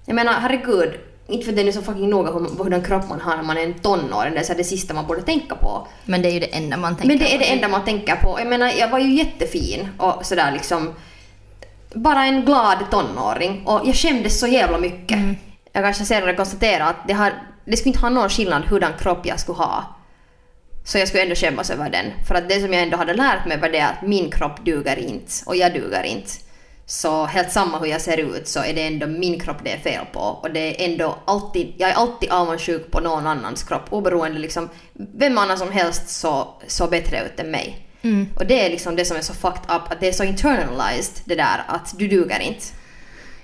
[0.05, 0.95] jag menar herregud,
[1.29, 3.43] inte för att det är så fucking noga hur, hur den kropp man har när
[3.43, 5.87] man är en tonåring, det är så det sista man borde tänka på.
[6.05, 7.45] Men det är ju det enda man tänker Men det är på.
[7.45, 8.37] det enda man tänker på.
[8.40, 10.95] Jag menar, jag var ju jättefin och sådär liksom
[11.95, 15.19] bara en glad tonåring och jag skämdes så jävla mycket.
[15.73, 17.33] Jag kanske senare konstaterar att det, har,
[17.64, 19.85] det skulle inte ha någon skillnad hurdan kropp jag skulle ha.
[20.90, 22.07] Så jag skulle ändå skämmas över den.
[22.29, 24.98] För att det som jag ändå hade lärt mig var det att min kropp duger
[24.98, 26.31] inte och jag duger inte.
[26.87, 29.79] Så helt samma hur jag ser ut så är det ändå min kropp det är
[29.79, 30.20] fel på.
[30.20, 33.92] Och det är ändå alltid, jag är alltid avundsjuk på någon annans kropp.
[33.92, 37.87] Oberoende liksom, vem annan som helst så, så bättre ut än mig.
[38.37, 41.22] Och det är liksom det som är så fucked up, att det är så internalized
[41.24, 42.64] det där att du duger inte.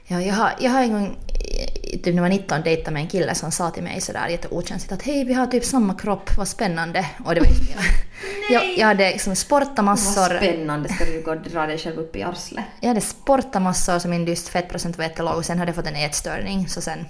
[0.08, 3.02] Ja, jag, har, jag har en gång, eh, typ när jag var 19, dejtat med
[3.02, 6.30] en kille som sa till mig sådär jätteokänsligt att hej vi har typ samma kropp,
[6.36, 7.06] vad spännande.
[7.24, 8.62] Och det var just jag.
[8.62, 10.36] jag, jag hade liksom sportat Vad massor.
[10.36, 12.64] spännande, ska du gå och dra dig själv upp i arslet?
[12.80, 15.86] Jag hade sportat massor så min just fettprocent var jättelåg och sen hade jag fått
[15.86, 17.06] en ätstörning så sen,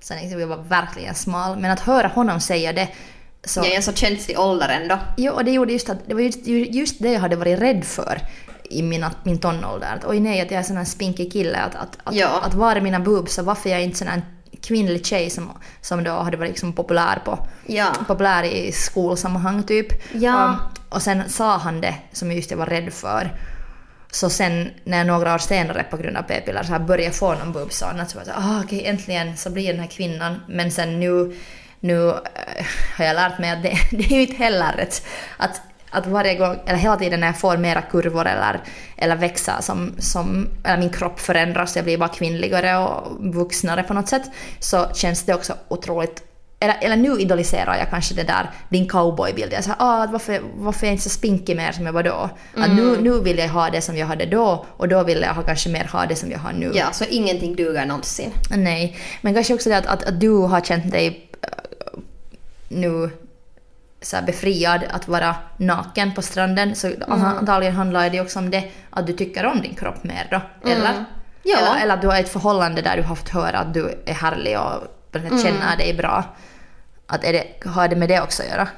[0.00, 1.58] sen liksom, jag var verkligen smal.
[1.58, 2.88] Men att höra honom säga det
[3.44, 3.60] så...
[3.60, 4.98] Jag är en så känslig ålder ändå.
[5.16, 7.84] Jo, och det gjorde just att det var just, just det jag hade varit rädd
[7.84, 8.20] för
[8.70, 9.94] i mina, min tonålder.
[9.94, 11.58] Att oj nej, att jag är sån här spinkig kille.
[11.58, 12.40] Att, att, att, Ja.
[12.42, 14.22] att var är mina boobs och varför är jag inte sån här
[14.62, 15.50] kvinnlig tjej som,
[15.80, 17.92] som då hade varit liksom populär på Ja.
[18.06, 19.86] populär i skolsammanhang typ.
[20.14, 20.56] Ja.
[20.88, 23.30] Och, och sen sa han det som just jag var rädd för.
[24.10, 27.34] Så sen när jag några år senare på grund av p-piller så här började få
[27.34, 29.80] någon boobs och annat så var jag såhär, ah, okej äntligen så blir jag den
[29.82, 30.40] här kvinnan.
[30.48, 31.36] Men sen nu,
[31.80, 35.06] nu eh, har jag lärt mig att det, det är ju inte heller rätt.
[35.36, 38.60] Att, att varje gång, eller hela tiden när jag får mera kurvor eller,
[38.96, 43.94] eller växa som, som, eller min kropp förändras, jag blir bara kvinnligare och vuxnare på
[43.94, 46.24] något sätt, så känns det också otroligt
[46.60, 49.52] eller, eller nu idoliserar jag kanske det där, din cowboybild.
[49.52, 52.30] Jag säger ah, varför, varför är jag inte så spinkig mer som jag var då?
[52.56, 55.34] Att nu, nu vill jag ha det som jag hade då och då vill jag
[55.34, 56.72] ha, kanske mer ha det som jag har nu.
[56.74, 58.30] Ja, så ingenting duger någonsin.
[58.50, 61.48] Nej, men kanske också det att, att, att du har känt dig äh,
[62.68, 63.10] nu
[64.00, 66.74] så befriad att vara naken på stranden.
[66.74, 70.70] Så antagligen handlar det också om det att du tycker om din kropp mer då.
[70.70, 71.04] Eller?
[71.42, 71.58] Ja.
[71.58, 74.14] Eller, eller att du har ett förhållande där du har fått höra att du är
[74.14, 74.82] härlig och
[75.42, 76.24] känner dig bra.
[77.06, 78.68] Att är det, har det med det också att göra?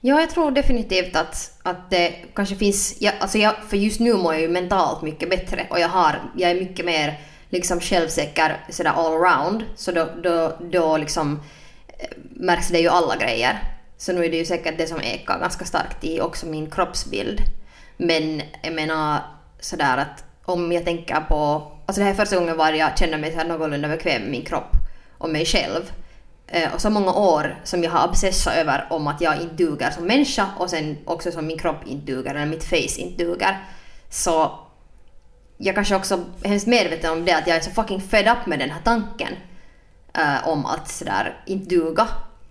[0.00, 2.96] Ja, jag tror definitivt att, att det kanske finns...
[3.00, 6.22] Jag, alltså jag, för just nu mår jag ju mentalt mycket bättre och jag, har,
[6.36, 9.64] jag är mycket mer liksom självsäker sådär all around.
[9.76, 11.40] Så då, då, då liksom
[11.98, 13.75] eh, märks det ju alla grejer.
[13.98, 17.40] Så nu är det ju säkert det som ekar ganska starkt i också min kroppsbild.
[17.96, 19.20] Men jag menar
[19.60, 21.72] sådär att om jag tänker på...
[21.86, 24.30] Alltså det här är första gången var jag känner mig så här någorlunda bekväm med
[24.30, 24.72] min kropp
[25.18, 25.92] och mig själv.
[26.46, 29.90] Eh, och så många år som jag har obsessat över om att jag inte duger
[29.90, 33.64] som människa och sen också som min kropp inte duger eller mitt face inte duger.
[34.10, 34.58] Så
[35.56, 38.46] jag kanske också är hemskt medveten om det att jag är så fucking fed up
[38.46, 39.32] med den här tanken
[40.18, 42.08] Uh, om att sådär inte duga.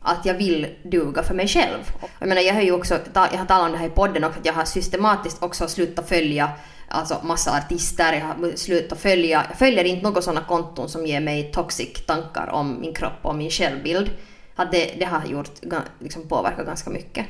[0.07, 1.91] Att jag vill duga för mig själv.
[2.19, 4.39] Jag menar jag har ju också, jag har talat om det här i podden också,
[4.39, 6.51] att jag har systematiskt också slutat följa
[6.87, 11.19] alltså massa artister, jag har slutat följa, jag följer inte några sådana konton som ger
[11.19, 14.11] mig toxic tankar om min kropp och min självbild.
[14.55, 15.51] Att det, det har gjort,
[15.99, 17.25] liksom påverkat ganska mycket.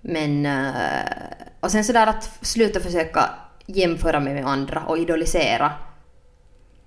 [0.00, 1.12] Men, eh,
[1.60, 3.30] och sen sådär att sluta försöka
[3.66, 5.72] jämföra mig med andra och idolisera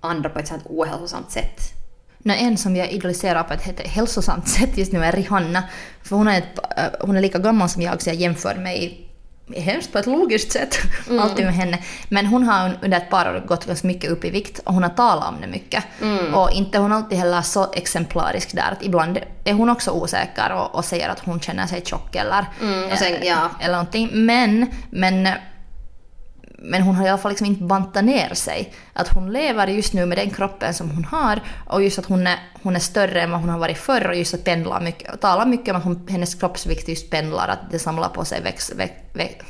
[0.00, 1.75] andra på ett sånt ohälsosamt sätt.
[2.26, 5.62] Nå, en som jag idoliserar på ett hälsosamt sätt just nu är Rihanna.
[6.02, 9.02] För hon är, ett, äh, hon är lika gammal som jag så jag jämför mig
[9.56, 10.78] hemskt på ett logiskt sätt
[11.20, 11.78] alltid med henne.
[12.08, 14.82] Men hon har under ett par år gått ganska mycket upp i vikt och hon
[14.82, 15.84] har talat om det mycket.
[16.34, 20.74] Och inte hon alltid heller så exemplarisk där att ibland är hon också osäker och,
[20.74, 23.50] och säger att hon känner sig tjock eller, Mm, sen, ja.
[23.60, 24.10] eller någonting.
[24.12, 25.28] Men, men
[26.58, 28.72] men hon har i alla fall liksom inte bantat ner sig.
[28.92, 32.26] Att hon lever just nu med den kroppen som hon har och just att hon
[32.26, 35.14] är, hon är större än vad hon har varit förr och just att pendlar mycket
[35.14, 38.42] och talar mycket om att hon, hennes kroppsvikt just pendlar, att det samlar på sig
[38.42, 39.44] väx, väx, väx,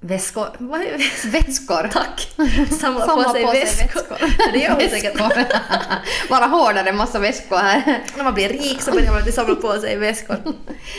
[0.00, 0.48] väskor.
[0.58, 1.30] Vad är?
[1.30, 1.88] Vätskor.
[1.92, 2.34] Tack!
[2.80, 4.16] Samlar Samlar på sig på sig väskor.
[4.52, 5.20] Det gör hon säkert.
[5.20, 5.46] Väskor.
[6.28, 8.02] Bara hårdare massa väskor här.
[8.16, 10.36] När man blir rik så börjar man samla på sig väskor.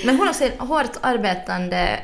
[0.05, 1.99] Men hon är också en hårt arbetande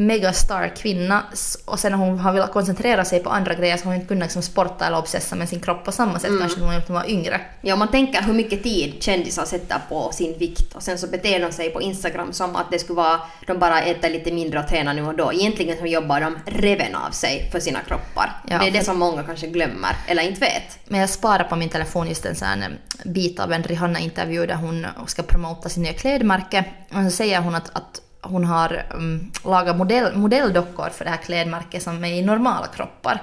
[0.00, 1.22] megastar kvinna
[1.64, 4.08] och sen när hon har velat koncentrera sig på andra grejer så har hon inte
[4.08, 6.88] kunnat liksom sporta eller obsessa med sin kropp på samma sätt kanske som hon gjort
[6.88, 7.40] när hon var yngre.
[7.60, 11.40] Ja, man tänker hur mycket tid kändisar sätter på sin vikt och sen så beter
[11.40, 14.68] de sig på Instagram som att det skulle vara de bara äter lite mindre och
[14.68, 15.32] tränar nu och då.
[15.32, 18.32] Egentligen så jobbar de reven av sig för sina kroppar.
[18.48, 20.78] Ja, det är det som många kanske glömmer eller inte vet.
[20.84, 24.54] Men jag sparar på min telefon just en sån här bit av en Rihanna-intervju där
[24.54, 26.64] hon ska promota sin nya klädmärke.
[26.88, 31.16] Och så säger hon att, att hon har um, lagat modell, modelldockor för det här
[31.18, 33.22] klädmärket som är i normala kroppar.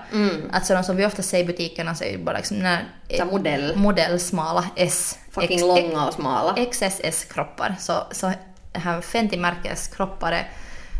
[0.51, 3.17] Alltså de som vi ofta ser i butikerna så är ju bara liksom när, Så
[3.23, 3.75] här modell.
[3.75, 5.17] modellsmala S.
[5.31, 6.55] Fucking X- långa och smala.
[6.71, 7.75] XSS-kroppar.
[7.79, 8.31] Så, så
[8.73, 10.49] här Fenty-märkes kroppar är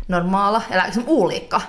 [0.06, 1.62] normala, eller liksom olika.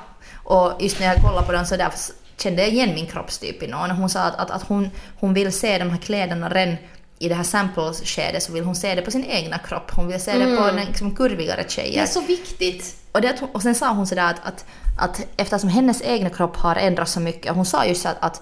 [0.44, 1.92] Och just när jag kollade på dem så där
[2.38, 3.92] kände jag igen min kroppstyp i någon.
[3.92, 6.76] Hon sa att, att, att hon, hon vill se de här kläderna redan
[7.19, 9.91] i det här sampleskedet så vill hon se det på sin egna kropp.
[9.95, 12.01] Hon vill se det på den liksom kurvigare Det tjejer.
[12.01, 12.95] är så viktigt.
[13.12, 14.65] Och, det, och sen sa hon sådär att, att,
[14.97, 18.41] att eftersom hennes egna kropp har ändrats så mycket, hon sa just att, att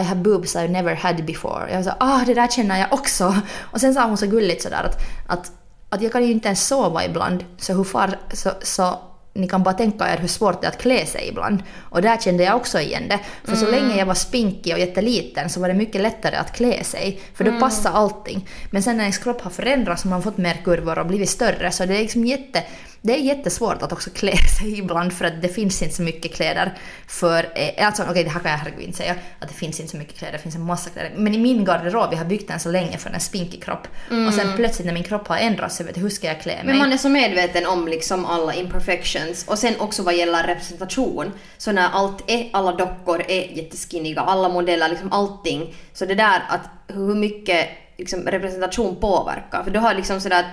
[0.00, 1.72] I have boobs I've never had before.
[1.72, 3.36] Jag sa ah det där känner jag också.
[3.60, 5.52] Och sen sa hon så gulligt sådär att, att,
[5.88, 8.98] att jag kan ju inte ens sova ibland, så hur far, så, så
[9.36, 11.62] ni kan bara tänka er hur svårt det är att klä sig ibland.
[11.80, 13.18] Och där kände jag också igen det.
[13.44, 16.84] För så länge jag var spinkig och jätteliten så var det mycket lättare att klä
[16.84, 17.20] sig.
[17.34, 18.48] För då passade allting.
[18.70, 21.70] Men sen när ens kropp har förändrats och man fått mer kurvor och blivit större
[21.70, 22.62] så det är liksom jätte
[23.02, 26.34] det är jättesvårt att också klä sig ibland för att det finns inte så mycket
[26.34, 26.72] kläder
[27.08, 27.52] för...
[27.54, 29.96] eh, Alltså okej, det här kan jag herregud inte säga att det finns inte så
[29.96, 31.12] mycket kläder, det finns en massa kläder.
[31.16, 33.88] Men i min garderob, jag har byggt den så länge för en spinkig kropp.
[34.28, 36.54] Och sen plötsligt när min kropp har ändrats så vet jag hur ska jag klä
[36.56, 36.64] mig?
[36.64, 41.32] Men man är så medveten om liksom alla imperfections och sen också vad gäller representation.
[41.58, 45.74] Så när allt är, alla dockor är jätteskinniga, alla modeller, liksom allting.
[45.92, 46.60] Så det där att
[46.96, 49.64] hur mycket liksom, representation påverkar.
[49.64, 50.44] För du har liksom sådär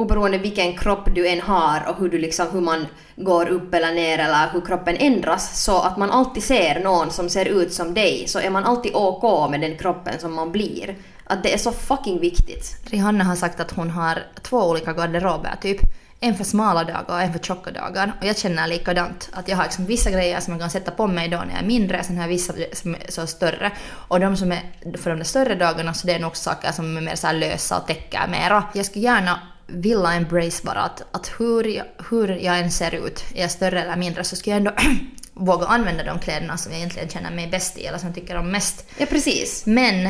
[0.00, 2.86] oberoende vilken kropp du än har och hur, du liksom, hur man
[3.16, 7.28] går upp eller ner eller hur kroppen ändras så att man alltid ser någon som
[7.28, 10.96] ser ut som dig så är man alltid OK med den kroppen som man blir.
[11.24, 12.76] Att det är så fucking viktigt.
[12.84, 15.80] Rihanna har sagt att hon har två olika garderober, typ
[16.20, 18.12] en för smala dagar och en för tjocka dagar.
[18.20, 19.30] Och jag känner likadant.
[19.32, 21.62] Att jag har liksom vissa grejer som jag kan sätta på mig då när jag
[21.62, 23.72] är mindre, sen har jag vissa som är så större.
[23.90, 24.62] Och de som är
[24.98, 27.34] för de där större dagarna så det är nog saker som är mer så här
[27.34, 28.64] lösa och täcker mera.
[28.72, 33.24] Jag skulle gärna vilja embrace bara att, att hur, jag, hur jag än ser ut,
[33.34, 34.72] är jag större eller mindre, så skulle jag ändå
[35.34, 38.36] våga använda de kläderna som jag egentligen känner mig bäst i eller som jag tycker
[38.36, 38.84] om mest.
[38.98, 39.66] Ja, precis.
[39.66, 40.08] Men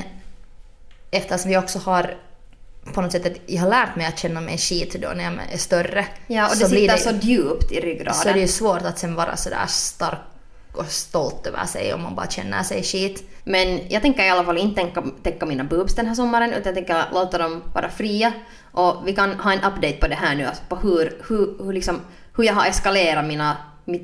[1.11, 2.17] eftersom jag också har
[2.95, 5.53] på något sätt att jag har lärt mig att känna mig skit då när jag
[5.53, 6.07] är större.
[6.27, 8.15] Ja, och det så sitter så djupt i ryggraden.
[8.15, 10.19] så är det ju svårt att sen vara sådär stark
[10.73, 13.25] och stolt över sig om man bara känner sig skit.
[13.45, 16.63] Men jag tänker i alla fall inte tänka, tänka mina boobs den här sommaren utan
[16.65, 18.33] jag tänker låta dem vara fria.
[18.73, 21.73] Och vi kan ha en update på det här nu, alltså på hur, hur, hur,
[21.73, 22.01] liksom,
[22.37, 23.57] hur jag har eskalerat mina,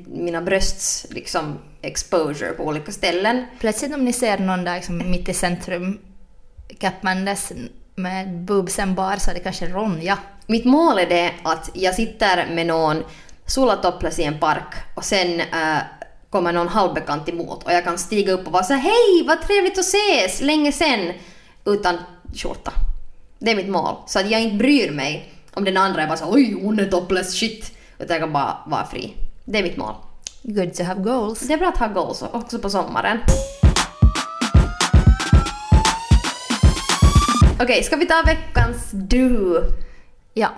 [0.07, 3.45] mina brösts liksom, exposure på olika ställen.
[3.59, 5.99] Plötsligt om ni ser någon där liksom mitt i centrum
[6.79, 7.51] kappandes
[7.95, 10.17] med boobsen bar så är det kanske Ronja.
[10.47, 13.03] Mitt mål är det att jag sitter med någon
[13.45, 15.77] solatopless i en park och sen äh,
[16.29, 19.41] kommer någon halvbekant emot och jag kan stiga upp och vara så här, hej vad
[19.41, 21.13] trevligt att ses, länge sen,
[21.65, 21.97] utan
[22.35, 22.71] skjorta.
[23.39, 23.95] Det är mitt mål.
[24.07, 26.85] Så att jag inte bryr mig om den andra är bara så oj hon är
[26.85, 27.77] topless, shit.
[27.99, 29.13] Utan jag kan bara vara fri.
[29.45, 29.93] Det är mitt mål.
[30.43, 31.39] Good to have goals.
[31.39, 33.19] Det är bra att ha goals också på sommaren.
[37.59, 39.61] Okej, ska vi ta veckans du?
[40.33, 40.49] Ja.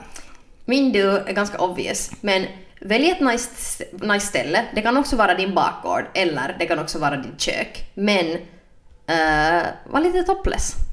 [0.65, 2.45] Min du är ganska obvious, men
[2.81, 4.65] välj ett nice, nice ställe.
[4.75, 7.91] Det kan också vara din bakgård eller det kan också vara ditt kök.
[7.93, 10.88] Men uh, var lite topless.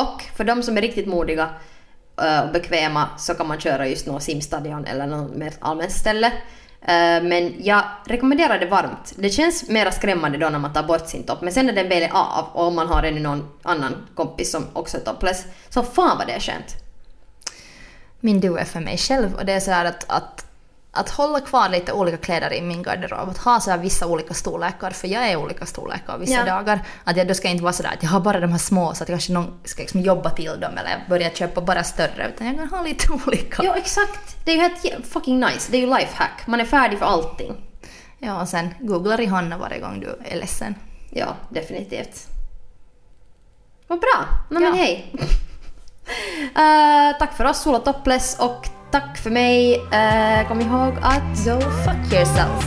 [0.00, 1.48] Och för de som är riktigt modiga
[2.22, 6.26] eh, och bekväma så kan man köra just någon simstadion eller något mer allmänt ställe.
[6.80, 9.14] Eh, men jag rekommenderar det varmt.
[9.16, 11.88] Det känns mera skrämmande då när man tar bort sin topp, men sen när den
[11.88, 15.44] väl är av och om man har ännu någon annan kompis som också är topless,
[15.68, 16.76] så fan vad det är skönt.
[18.20, 20.47] Min du är för mig själv och det är så här att, att
[20.98, 24.90] att hålla kvar lite olika kläder i min garderob, att ha så vissa olika storlekar,
[24.90, 26.44] för jag är olika storlekar vissa Ja.
[26.44, 26.80] dagar.
[27.04, 29.02] Att jag då ska inte vara sådär att jag har bara de här små så
[29.04, 32.56] att kanske någon ska liksom jobba till dem eller börja köpa bara större, utan jag
[32.56, 33.62] kan ha lite olika.
[33.64, 34.36] Ja, exakt.
[34.44, 35.72] Det är ju helt fucking nice.
[35.72, 36.46] Det är ju lifehack.
[36.46, 37.56] Man är färdig för allting.
[38.18, 40.74] Ja, och sen googlar Johanna varje gång du är ledsen.
[41.10, 42.26] Ja, definitivt.
[43.86, 44.24] Vad bra.
[44.50, 44.70] Men Ja.
[44.72, 45.14] hej.
[46.56, 49.74] Eh, tack för oss, Sola Topless och tack för mig.
[49.74, 52.64] Eh, kom ihåg att Go fuck yourself.